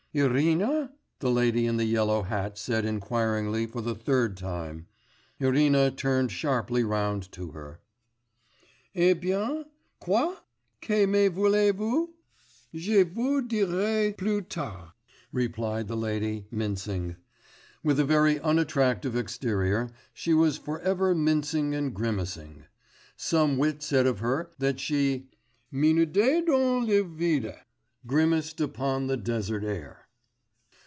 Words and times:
'Irène?' 0.13 0.89
the 1.19 1.31
lady 1.31 1.65
in 1.65 1.77
the 1.77 1.85
yellow 1.85 2.23
hat 2.23 2.57
said 2.57 2.83
inquiringly 2.83 3.65
for 3.65 3.79
the 3.79 3.95
third 3.95 4.35
time. 4.35 4.85
Irina 5.39 5.89
turned 5.89 6.33
sharply 6.33 6.83
round 6.83 7.31
to 7.31 7.51
her. 7.51 7.79
'Eh 8.93 9.13
bien? 9.13 9.63
quoi? 10.01 10.35
que 10.81 11.07
me 11.07 11.29
voulez 11.29 11.71
vous?' 11.73 12.09
'Je 12.75 13.03
vous 13.03 13.41
dirai 13.41 14.11
plus 14.17 14.43
tard,' 14.49 14.91
replied 15.31 15.87
the 15.87 15.95
lady, 15.95 16.45
mincing. 16.51 17.15
With 17.81 17.97
a 17.97 18.03
very 18.03 18.37
unattractive 18.41 19.15
exterior, 19.15 19.91
she 20.13 20.33
was 20.33 20.57
for 20.57 20.81
ever 20.81 21.15
mincing 21.15 21.73
and 21.73 21.93
grimacing. 21.95 22.65
Some 23.15 23.55
wit 23.57 23.81
said 23.81 24.05
of 24.05 24.19
her 24.19 24.51
that 24.59 24.77
she 24.81 25.29
'minaudait 25.71 26.47
dans 26.47 26.85
le 26.89 27.01
vide,' 27.01 27.61
'grimaced 28.05 28.59
upon 28.59 29.05
the 29.05 29.15
desert 29.15 29.63
air. 29.63 29.99